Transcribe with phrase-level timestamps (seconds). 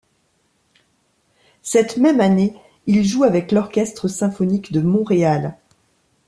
[1.61, 2.55] Cette même année,
[2.87, 5.57] ils jouent avec L’Orchestre Symphonique de Montréal.